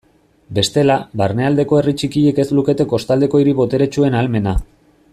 [0.57, 4.57] Bestela, barnealdeko herri txikiek ez lukete kostaldeko hiri boteretsuen ahalmena.